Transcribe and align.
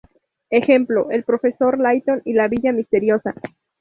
Ejemplo: 0.49 1.11
El 1.11 1.21
Profesor 1.23 1.77
Layton 1.77 2.23
y 2.25 2.33
la 2.33 2.47
Villa 2.47 2.71
Misteriosa. 2.71 3.35